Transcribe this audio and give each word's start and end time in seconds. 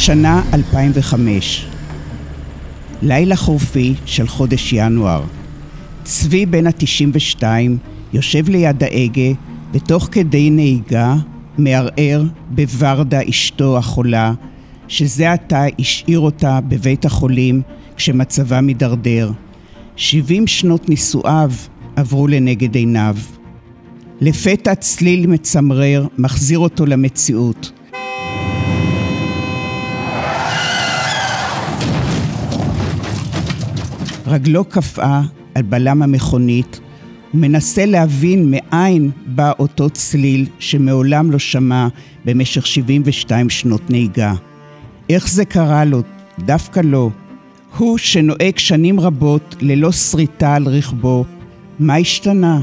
השנה 0.00 0.42
2005. 0.54 1.66
לילה 3.02 3.36
חורפי 3.36 3.94
של 4.06 4.28
חודש 4.28 4.72
ינואר. 4.72 5.22
צבי 6.04 6.46
בן 6.46 6.66
ה-92 6.66 7.42
יושב 8.12 8.48
ליד 8.48 8.82
ההגה, 8.82 9.30
ותוך 9.72 10.08
כדי 10.12 10.50
נהיגה 10.50 11.14
מערער 11.58 12.22
בוורדה 12.50 13.20
אשתו 13.30 13.78
החולה, 13.78 14.32
שזה 14.88 15.32
עתה 15.32 15.64
השאיר 15.78 16.20
אותה 16.20 16.60
בבית 16.68 17.04
החולים 17.04 17.62
כשמצבה 17.96 18.60
מידרדר. 18.60 19.30
70 19.96 20.46
שנות 20.46 20.88
נישואיו 20.88 21.50
עברו 21.96 22.28
לנגד 22.28 22.74
עיניו. 22.74 23.16
לפתע 24.20 24.74
צליל 24.74 25.26
מצמרר 25.26 26.06
מחזיר 26.18 26.58
אותו 26.58 26.86
למציאות. 26.86 27.72
רגלו 34.30 34.64
קפאה 34.64 35.22
על 35.54 35.62
בלם 35.62 36.02
המכונית, 36.02 36.80
ומנסה 37.34 37.86
להבין 37.86 38.50
מאין 38.50 39.10
בא 39.26 39.52
אותו 39.58 39.90
צליל 39.90 40.46
שמעולם 40.58 41.30
לא 41.30 41.38
שמע 41.38 41.88
במשך 42.24 42.66
72 42.66 43.50
שנות 43.50 43.90
נהיגה. 43.90 44.34
איך 45.10 45.28
זה 45.28 45.44
קרה 45.44 45.84
לו? 45.84 46.02
דווקא 46.38 46.80
לו. 46.80 47.10
הוא 47.78 47.98
שנוהג 47.98 48.58
שנים 48.58 49.00
רבות 49.00 49.56
ללא 49.60 49.92
שריטה 49.92 50.54
על 50.54 50.68
רכבו, 50.68 51.24
מה 51.78 51.96
השתנה? 51.96 52.60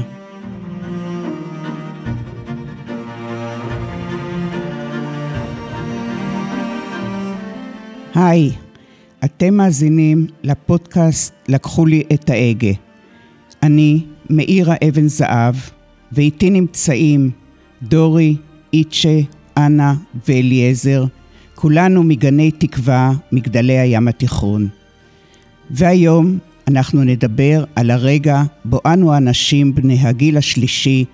היי, 8.14 8.52
אתם 9.24 9.54
מאזינים 9.54 10.26
לפודקאסט 10.42 11.32
לקחו 11.48 11.86
לי 11.86 12.02
את 12.12 12.30
ההגה. 12.30 12.72
אני 13.62 14.04
מאירה 14.30 14.74
אבן 14.88 15.08
זהב, 15.08 15.54
ואיתי 16.12 16.50
נמצאים 16.50 17.30
דורי, 17.82 18.36
איצ'ה, 18.72 19.18
אנה 19.56 19.94
ואליעזר, 20.28 21.04
כולנו 21.54 22.02
מגני 22.02 22.50
תקווה, 22.50 23.12
מגדלי 23.32 23.78
הים 23.78 24.08
התיכון. 24.08 24.68
והיום 25.70 26.38
אנחנו 26.68 27.04
נדבר 27.04 27.64
על 27.76 27.90
הרגע 27.90 28.42
בו 28.64 28.80
אנו 28.86 29.12
האנשים 29.12 29.74
בני 29.74 29.98
הגיל 30.00 30.36
השלישי 30.36 31.04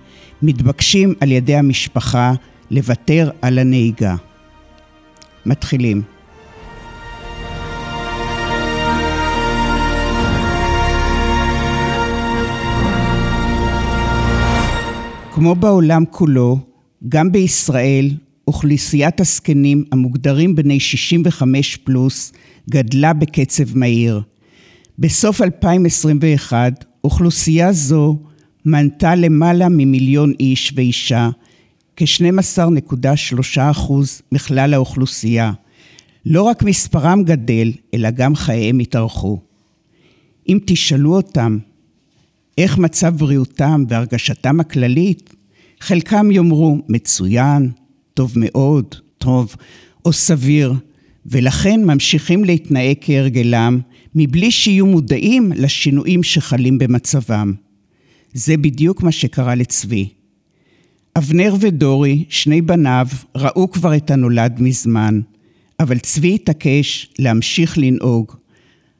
מתבקשים 0.41 1.13
על 1.19 1.31
ידי 1.31 1.55
המשפחה 1.55 2.33
לוותר 2.71 3.29
על 3.41 3.59
הנהיגה. 3.59 4.15
מתחילים. 5.45 6.14
כמו 15.35 15.55
בעולם 15.55 16.03
כולו, 16.11 16.59
גם 17.09 17.31
בישראל 17.31 18.11
אוכלוסיית 18.47 19.19
הזקנים 19.19 19.83
המוגדרים 19.91 20.55
בני 20.55 20.79
65 20.79 21.75
פלוס 21.75 22.33
גדלה 22.69 23.13
בקצב 23.13 23.77
מהיר. 23.77 24.21
בסוף 24.99 25.41
2021 25.41 26.85
אוכלוסייה 27.03 27.73
זו 27.73 28.17
מנתה 28.65 29.15
למעלה 29.15 29.69
ממיליון 29.69 30.33
איש 30.39 30.73
ואישה, 30.75 31.29
כ-12.3% 31.95 33.93
מכלל 34.31 34.73
האוכלוסייה. 34.73 35.51
לא 36.25 36.43
רק 36.43 36.63
מספרם 36.63 37.23
גדל, 37.23 37.71
אלא 37.93 38.11
גם 38.11 38.35
חייהם 38.35 38.79
התארכו. 38.79 39.39
אם 40.49 40.59
תשאלו 40.65 41.15
אותם 41.15 41.57
איך 42.57 42.77
מצב 42.77 43.15
בריאותם 43.17 43.83
והרגשתם 43.89 44.59
הכללית, 44.59 45.33
חלקם 45.79 46.31
יאמרו 46.31 46.77
מצוין, 46.89 47.71
טוב 48.13 48.33
מאוד, 48.35 48.95
טוב 49.17 49.55
או 50.05 50.13
סביר, 50.13 50.73
ולכן 51.25 51.83
ממשיכים 51.85 52.43
להתנהג 52.43 52.95
כהרגלם 53.01 53.79
מבלי 54.15 54.51
שיהיו 54.51 54.85
מודעים 54.85 55.51
לשינויים 55.55 56.23
שחלים 56.23 56.77
במצבם. 56.77 57.53
זה 58.33 58.57
בדיוק 58.57 59.03
מה 59.03 59.11
שקרה 59.11 59.55
לצבי. 59.55 60.09
אבנר 61.17 61.55
ודורי, 61.59 62.23
שני 62.29 62.61
בניו, 62.61 63.07
ראו 63.35 63.71
כבר 63.71 63.95
את 63.95 64.11
הנולד 64.11 64.61
מזמן, 64.61 65.19
אבל 65.79 65.99
צבי 65.99 66.35
התעקש 66.35 67.09
להמשיך 67.19 67.77
לנהוג. 67.77 68.31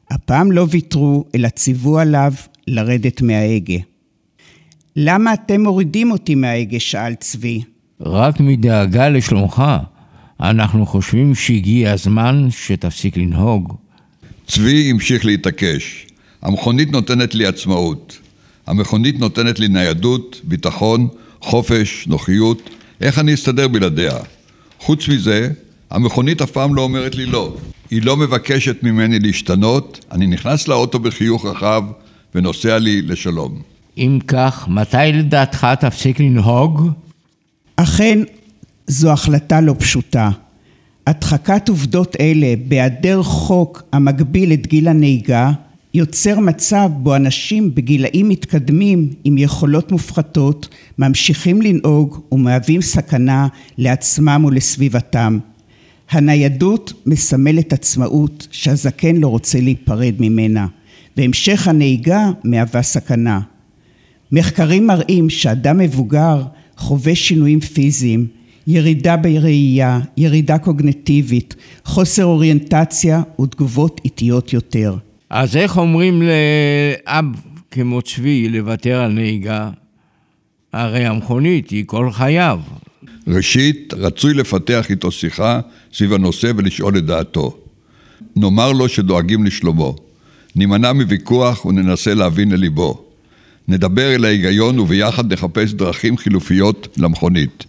הפעם 0.09 0.51
לא 0.51 0.67
ויתרו, 0.69 1.25
אלא 1.35 1.49
ציוו 1.49 1.99
עליו 1.99 2.33
לרדת 2.67 3.21
מההגה. 3.21 3.77
למה 4.95 5.33
אתם 5.33 5.61
מורידים 5.61 6.11
אותי 6.11 6.35
מההגה? 6.35 6.79
שאל 6.79 7.15
צבי. 7.15 7.61
רק 8.01 8.39
מדאגה 8.39 9.09
לשלומך. 9.09 9.63
אנחנו 10.41 10.85
חושבים 10.85 11.35
שהגיע 11.35 11.91
הזמן 11.91 12.47
שתפסיק 12.51 13.17
לנהוג. 13.17 13.73
צבי 14.47 14.91
המשיך 14.91 15.25
להתעקש. 15.25 16.07
המכונית 16.41 16.91
נותנת 16.91 17.35
לי 17.35 17.45
עצמאות. 17.45 18.19
המכונית 18.67 19.19
נותנת 19.19 19.59
לי 19.59 19.67
ניידות, 19.67 20.41
ביטחון, 20.43 21.07
חופש, 21.41 22.07
נוחיות. 22.07 22.69
איך 23.01 23.19
אני 23.19 23.33
אסתדר 23.33 23.67
בלעדיה? 23.67 24.17
חוץ 24.79 25.07
מזה, 25.07 25.49
המכונית 25.91 26.41
אף 26.41 26.51
פעם 26.51 26.75
לא 26.75 26.81
אומרת 26.81 27.15
לי 27.15 27.25
לא. 27.25 27.57
היא 27.91 28.01
לא 28.01 28.17
מבקשת 28.17 28.83
ממני 28.83 29.19
להשתנות, 29.19 30.05
אני 30.11 30.27
נכנס 30.27 30.67
לאוטו 30.67 30.99
בחיוך 30.99 31.45
רחב 31.45 31.83
ונוסע 32.35 32.79
לי 32.79 33.01
לשלום. 33.01 33.61
אם 33.97 34.19
כך, 34.27 34.67
מתי 34.67 34.97
לדעתך 35.13 35.67
תפסיק 35.79 36.19
לנהוג? 36.19 36.89
אכן, 37.75 38.19
זו 38.87 39.11
החלטה 39.11 39.61
לא 39.61 39.75
פשוטה. 39.79 40.29
הדחקת 41.07 41.69
עובדות 41.69 42.15
אלה 42.19 42.53
בהיעדר 42.67 43.23
חוק 43.23 43.83
המגביל 43.91 44.53
את 44.53 44.67
גיל 44.67 44.87
הנהיגה 44.87 45.51
יוצר 45.93 46.39
מצב 46.39 46.89
בו 46.97 47.15
אנשים 47.15 47.75
בגילאים 47.75 48.29
מתקדמים 48.29 49.09
עם 49.23 49.37
יכולות 49.37 49.91
מופחתות 49.91 50.67
ממשיכים 50.97 51.61
לנהוג 51.61 52.19
ומהווים 52.31 52.81
סכנה 52.81 53.47
לעצמם 53.77 54.45
ולסביבתם. 54.47 55.39
הניידות 56.09 56.93
מסמלת 57.05 57.73
עצמאות 57.73 58.47
שהזקן 58.51 59.15
לא 59.15 59.27
רוצה 59.27 59.61
להיפרד 59.61 60.13
ממנה, 60.19 60.67
והמשך 61.17 61.67
הנהיגה 61.67 62.31
מהווה 62.43 62.81
סכנה. 62.81 63.39
מחקרים 64.31 64.87
מראים 64.87 65.29
שאדם 65.29 65.77
מבוגר 65.77 66.41
חווה 66.77 67.15
שינויים 67.15 67.59
פיזיים, 67.59 68.27
ירידה 68.67 69.17
בראייה, 69.17 69.99
ירידה 70.17 70.57
קוגנטיבית, 70.57 71.55
חוסר 71.85 72.25
אוריינטציה 72.25 73.21
ותגובות 73.41 74.01
איטיות 74.05 74.53
יותר. 74.53 74.95
אז 75.29 75.57
איך 75.57 75.77
אומרים 75.77 76.21
לאב 76.21 77.25
כמו 77.71 78.01
צבי 78.01 78.49
לוותר 78.49 79.01
על 79.01 79.11
נהיגה? 79.11 79.69
הרי 80.73 81.05
המכונית 81.05 81.69
היא 81.69 81.83
כל 81.85 82.11
חייו. 82.11 82.59
ראשית, 83.27 83.93
רצוי 83.93 84.33
לפתח 84.33 84.85
איתו 84.89 85.11
שיחה 85.11 85.59
סביב 85.93 86.13
הנושא 86.13 86.51
ולשאול 86.57 86.97
את 86.97 87.05
דעתו. 87.05 87.57
נאמר 88.35 88.71
לו 88.71 88.89
שדואגים 88.89 89.45
לשלומו. 89.45 90.04
נימנע 90.55 90.93
מוויכוח 90.93 91.65
וננסה 91.65 92.13
להבין 92.13 92.51
לליבו. 92.51 93.05
נדבר 93.67 94.15
אל 94.15 94.25
ההיגיון 94.25 94.79
וביחד 94.79 95.33
נחפש 95.33 95.73
דרכים 95.73 96.17
חילופיות 96.17 96.87
למכונית. 96.97 97.65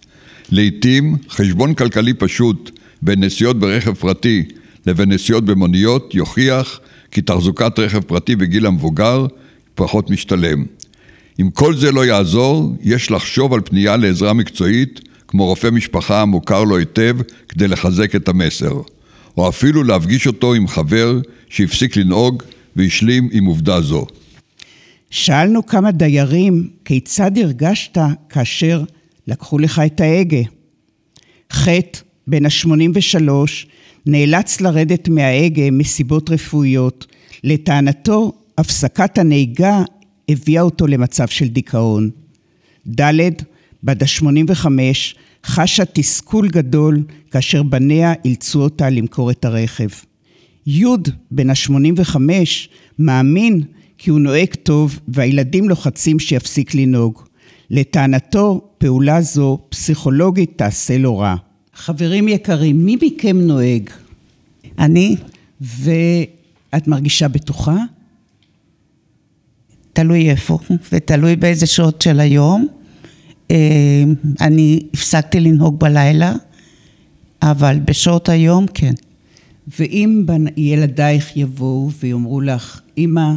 לעתים 0.51 1.17
חשבון 1.31 1.75
כלכלי 1.75 2.15
פשוט 2.15 2.71
בין 3.03 3.25
נסיעות 3.25 3.59
ברכב 3.59 3.95
פרטי 3.95 4.45
לבין 4.87 5.13
נסיעות 5.13 5.45
במוניות 5.45 6.15
יוכיח 6.15 6.81
כי 7.11 7.21
תחזוקת 7.21 7.79
רכב 7.79 8.01
פרטי 8.01 8.37
בגיל 8.37 8.67
המבוגר 8.67 9.27
פחות 9.75 10.11
משתלם. 10.11 10.65
אם 11.41 11.51
כל 11.51 11.77
זה 11.77 11.93
לא 11.93 12.07
יעזור, 12.07 12.77
יש 12.83 13.11
לחשוב 13.11 13.55
על 13.55 13.61
פנייה 13.65 13.97
לעזרה 13.97 14.33
מקצועית 14.33 15.01
כמו 15.29 15.47
רופא 15.47 15.69
משפחה 15.71 16.23
המוכר 16.23 16.65
לו 16.65 16.77
היטב 16.77 17.17
כדי 17.49 17.69
לחזק 17.69 18.15
את 18.15 18.29
המסר, 18.29 18.81
או 19.37 19.49
אפילו 19.49 19.85
להפגיש 19.85 20.27
אותו 20.27 20.55
עם 20.55 20.69
חבר 20.69 21.21
שהפסיק 21.49 21.97
לנהוג 21.97 22.43
והשלים 22.77 23.29
עם 23.33 23.45
עובדה 23.45 23.81
זו. 23.81 24.07
שאלנו 25.11 25.67
כמה 25.67 25.91
דיירים 25.91 26.69
כיצד 26.85 27.39
הרגשת 27.39 27.99
כאשר 28.29 28.83
לקחו 29.27 29.59
לך 29.59 29.83
את 29.87 30.01
ההגה. 30.01 30.43
חטא, 31.53 31.99
בן 32.27 32.47
ה-83, 32.47 33.31
נאלץ 34.07 34.61
לרדת 34.61 35.09
מההגה 35.09 35.71
מסיבות 35.71 36.31
רפואיות. 36.31 37.07
לטענתו, 37.45 38.33
הפסקת 38.59 39.19
הנהיגה 39.19 39.83
הביאה 40.29 40.63
אותו 40.63 40.87
למצב 40.87 41.29
של 41.29 41.49
דיכאון. 41.49 42.11
ד', 43.01 43.13
בת 43.85 44.03
ה-85, 44.03 44.67
חשה 45.47 45.85
תסכול 45.85 46.49
גדול 46.49 47.03
כאשר 47.31 47.63
בניה 47.63 48.13
אילצו 48.25 48.63
אותה 48.63 48.91
למכור 48.91 49.31
את 49.31 49.45
הרכב. 49.45 49.89
יוד, 50.67 51.09
בן 51.31 51.51
ה-85, 51.51 52.17
מאמין 52.99 53.63
כי 53.99 54.11
הוא 54.11 54.21
נוהג 54.21 54.55
טוב 54.63 54.99
והילדים 55.09 55.69
לוחצים 55.69 56.19
שיפסיק 56.19 56.75
לנהוג. 56.75 57.23
לטענתו, 57.71 58.61
פעולה 58.79 59.21
זו 59.21 59.59
פסיכולוגית 59.69 60.53
תעשה 60.57 60.99
לו 60.99 61.19
רע. 61.19 61.35
חברים 61.75 62.29
יקרים, 62.29 62.87
מי 62.87 62.97
מכם 63.03 63.41
נוהג? 63.41 63.91
אני, 64.79 65.17
ואת 65.61 66.89
מרגישה 66.89 67.29
בטוחה? 67.29 67.77
תלוי 69.93 70.31
איפה 70.31 70.59
ותלוי 70.93 71.37
באיזה 71.37 71.67
שעות 71.67 72.03
של 72.03 72.21
היום. 72.21 72.67
אה, 73.51 73.57
אני 74.41 74.81
הפסקתי 74.95 75.41
לנהוג 75.41 75.81
בלילה, 75.81 76.33
אבל 77.43 77.79
בשעות 77.85 78.29
היום 78.29 78.67
כן. 78.75 78.93
ואם 79.79 80.25
ילדייך 80.57 81.37
יבואו 81.37 81.91
ויאמרו 82.01 82.41
לך, 82.41 82.81
אמא, 82.99 83.33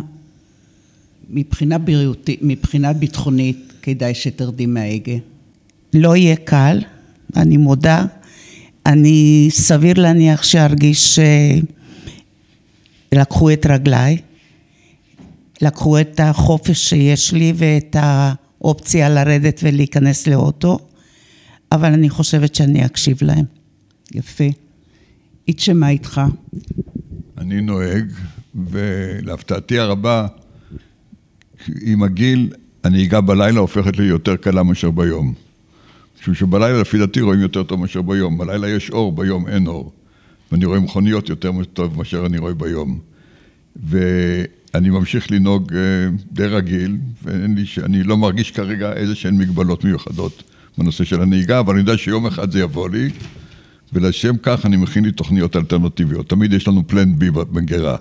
מבחינה 1.29 1.77
בריאותית, 1.77 2.39
מבחינה 2.41 2.93
ביטחונית, 2.93 3.73
כדאי 3.81 4.13
שתרדי 4.13 4.65
מההגה. 4.65 5.17
לא 5.93 6.15
יהיה 6.15 6.35
קל, 6.35 6.81
אני 7.35 7.57
מודה. 7.57 8.05
אני 8.85 9.47
סביר 9.51 10.01
להניח 10.01 10.43
שארגיש 10.43 11.19
שלקחו 13.13 13.51
את 13.51 13.65
רגליי, 13.65 14.17
לקחו 15.61 15.99
את 15.99 16.19
החופש 16.19 16.89
שיש 16.89 17.33
לי 17.33 17.53
ואת 17.55 17.95
האופציה 17.99 19.09
לרדת 19.09 19.59
ולהיכנס 19.63 20.27
לאוטו, 20.27 20.79
אבל 21.71 21.93
אני 21.93 22.09
חושבת 22.09 22.55
שאני 22.55 22.85
אקשיב 22.85 23.17
להם. 23.21 23.45
יפה. 24.15 24.68
איצ'ה, 25.49 25.73
מה 25.73 25.89
איתך? 25.89 26.21
אני 27.37 27.61
נוהג, 27.61 28.05
ולהפתעתי 28.55 29.79
הרבה, 29.79 30.27
עם 31.81 32.03
הגיל, 32.03 32.53
הנהיגה 32.83 33.21
בלילה 33.21 33.59
הופכת 33.59 33.97
לי 33.97 34.03
יותר 34.03 34.35
קלה 34.35 34.63
מאשר 34.63 34.91
ביום. 34.91 35.33
משום 36.21 36.33
שבלילה, 36.33 36.81
לפי 36.81 36.97
דעתי, 36.97 37.21
רואים 37.21 37.41
יותר 37.41 37.63
טוב 37.63 37.79
מאשר 37.79 38.01
ביום. 38.01 38.37
בלילה 38.37 38.69
יש 38.69 38.89
אור, 38.89 39.11
ביום 39.11 39.47
אין 39.47 39.67
אור. 39.67 39.91
ואני 40.51 40.65
רואה 40.65 40.79
מכוניות 40.79 41.29
יותר 41.29 41.51
טוב 41.73 41.97
מאשר 41.97 42.25
אני 42.25 42.37
רואה 42.37 42.53
ביום. 42.53 42.99
ואני 43.89 44.89
ממשיך 44.89 45.31
לנהוג 45.31 45.73
אה, 45.73 45.79
די 46.31 46.45
רגיל, 46.45 46.97
ואני 47.23 48.03
לא 48.03 48.17
מרגיש 48.17 48.51
כרגע 48.51 48.93
איזה 48.93 49.15
שהן 49.15 49.37
מגבלות 49.37 49.83
מיוחדות 49.83 50.43
בנושא 50.77 51.03
של 51.03 51.21
הנהיגה, 51.21 51.59
אבל 51.59 51.73
אני 51.73 51.81
יודע 51.81 51.97
שיום 51.97 52.25
אחד 52.25 52.51
זה 52.51 52.59
יבוא 52.59 52.89
לי, 52.89 53.09
ולשם 53.93 54.35
כך 54.43 54.65
אני 54.65 54.77
מכין 54.77 55.05
לי 55.05 55.11
תוכניות 55.11 55.55
אלטרנטיביות. 55.55 56.29
תמיד 56.29 56.53
יש 56.53 56.67
לנו 56.67 56.87
פלן 56.87 57.19
בי 57.19 57.31
במגירה. 57.31 57.95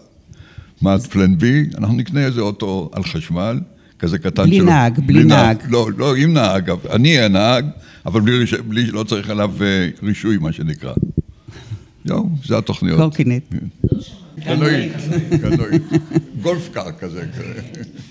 מה 0.82 0.98
פלן 0.98 1.38
בי? 1.38 1.64
אנחנו 1.78 1.96
נקנה 1.96 2.20
איזה 2.20 2.40
אוטו 2.40 2.90
על 2.92 3.02
חשמל, 3.04 3.60
כזה 3.98 4.18
קטן 4.18 4.42
בלי 4.44 4.56
שלו. 4.56 4.66
נהג, 4.66 5.00
בלי 5.06 5.24
נהג. 5.24 5.56
לא, 5.68 5.88
לא, 5.96 6.16
עם 6.16 6.32
נהג, 6.32 6.70
אני 6.90 7.16
אהיה 7.16 7.28
נהג, 7.28 7.66
אבל 8.06 8.20
בלי, 8.20 8.38
ריש- 8.44 8.60
בלי, 8.60 8.86
לא 8.86 9.02
צריך 9.04 9.30
עליו 9.30 9.50
אה, 9.62 9.88
רישוי, 10.02 10.36
מה 10.38 10.52
שנקרא. 10.52 10.92
זהו, 12.04 12.30
זה 12.44 12.58
התוכניות. 12.58 13.00
קורקינט. 13.00 13.42
קנועית, 14.44 14.92
קנועית. 15.42 15.82
גולף 16.42 16.68
קאר. 16.72 16.92
כזה. 17.00 17.24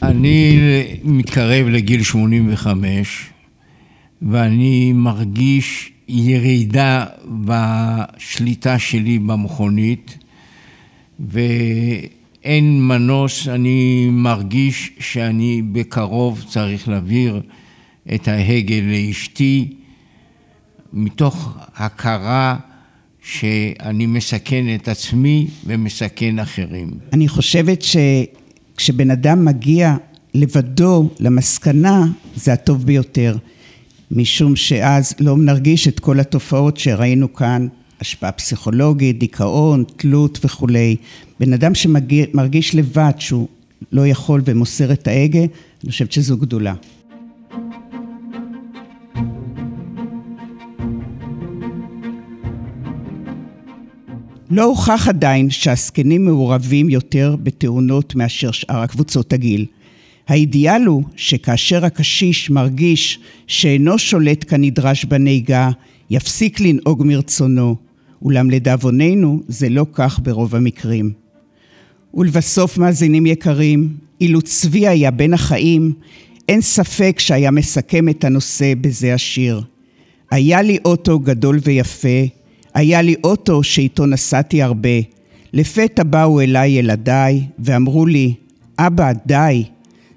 אני 0.04 0.60
מתקרב 1.04 1.68
לגיל 1.68 2.04
85, 2.04 3.30
ואני 4.22 4.94
מרגיש 4.94 5.92
ירידה 6.08 7.06
בשליטה 7.46 8.80
שלי 8.80 9.20
במכונית, 9.20 10.18
ואין 11.20 12.88
מנוס, 12.88 13.48
אני 13.48 14.08
מרגיש 14.12 14.92
שאני 15.00 15.62
בקרוב 15.72 16.44
צריך 16.50 16.90
להעביר 16.90 17.42
את 18.16 18.28
ההגה 18.28 18.76
לאשתי, 18.82 19.74
מתוך 20.94 21.58
הכרה 21.76 22.58
שאני 23.22 24.06
מסכן 24.06 24.76
את 24.76 24.88
עצמי 24.88 25.48
ומסכן 25.66 26.40
אחרים. 26.40 26.92
אני 27.14 27.28
חושבת 27.28 27.82
שכשבן 27.82 29.12
אדם 29.12 29.46
מגיע 29.46 29.96
לבדו 30.34 31.10
למסקנה, 31.20 32.06
זה 32.36 32.54
הטוב 32.54 32.86
ביותר. 32.86 33.38
משום 34.12 34.56
שאז 34.56 35.14
לא 35.20 35.38
נרגיש 35.38 35.88
את 35.88 36.00
כל 36.00 36.20
התופעות 36.20 36.78
שראינו 36.78 37.34
כאן, 37.34 37.68
השפעה 38.02 38.32
פסיכולוגית, 38.32 39.20
דיכאון, 39.20 39.84
תלות 39.98 40.40
וכולי. 40.46 40.96
בן 41.40 41.54
אדם 41.54 41.76
שמרגיש 41.76 42.76
לבד 42.76 43.12
שהוא 43.20 43.48
לא 43.92 44.08
יכול 44.08 44.42
ומוסר 44.46 44.92
את 44.92 45.08
ההגה, 45.08 45.40
אני 45.40 45.92
חושבת 45.92 46.12
שזו 46.12 46.38
גדולה. 46.38 46.74
לא 54.52 54.64
הוכח 54.64 55.08
עדיין 55.08 55.50
שהזקנים 55.50 56.26
מעורבים 56.26 56.90
יותר 56.90 57.36
בתאונות 57.44 58.16
מאשר 58.16 58.52
שאר 58.52 58.82
הקבוצות 58.82 59.34
הגיל. 59.34 59.66
האידיאל 60.28 60.86
הוא 60.86 61.04
שכאשר 61.16 61.86
הקשיש 61.86 62.50
מרגיש 62.50 63.20
שאינו 63.48 64.00
שולט 64.00 64.46
כנדרש 64.48 65.06
בנהיגה, 65.06 65.70
יפסיק 66.10 66.60
לנהוג 66.60 67.04
מרצונו, 67.06 67.76
אולם 68.22 68.50
לדאבוננו 68.50 69.42
זה 69.48 69.70
לא 69.70 69.86
כך 69.94 70.20
ברוב 70.24 70.56
המקרים. 70.56 71.12
ולבסוף, 72.14 72.78
מאזינים 72.78 73.26
יקרים, 73.26 73.94
אילו 74.22 74.42
צבי 74.42 74.88
היה 74.88 75.12
בין 75.12 75.34
החיים, 75.34 75.94
אין 76.50 76.62
ספק 76.62 77.16
שהיה 77.20 77.52
מסכם 77.52 78.10
את 78.10 78.24
הנושא 78.24 78.74
בזה 78.82 79.14
השיר. 79.14 79.62
היה 80.32 80.62
לי 80.62 80.78
אוטו 80.86 81.20
גדול 81.20 81.60
ויפה, 81.64 82.26
היה 82.74 83.02
לי 83.02 83.16
אוטו 83.24 83.64
שאיתו 83.64 84.06
נסעתי 84.06 84.62
הרבה. 84.62 84.90
לפתע 85.54 86.04
באו 86.04 86.42
אליי 86.42 86.72
ילדיי 86.72 87.44
ואמרו 87.60 88.06
לי, 88.06 88.34
אבא, 88.80 89.12
די, 89.26 89.64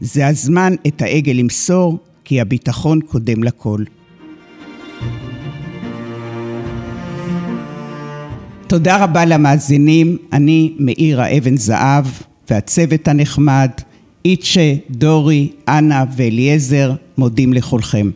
זה 0.00 0.26
הזמן 0.26 0.74
את 0.86 1.02
ההגה 1.02 1.32
למסור, 1.32 1.98
כי 2.24 2.40
הביטחון 2.40 3.00
קודם 3.00 3.44
לכל. 3.44 3.84
תודה 8.66 9.04
רבה 9.04 9.24
למאזינים, 9.24 10.16
אני 10.32 10.74
מאירה 10.78 11.38
אבן 11.38 11.56
זהב 11.56 12.04
והצוות 12.50 13.08
הנחמד, 13.08 13.70
איצ'ה, 14.24 14.74
דורי, 14.90 15.52
אנה 15.68 16.04
ואליעזר, 16.16 16.92
מודים 17.18 17.52
לכולכם. 17.52 18.10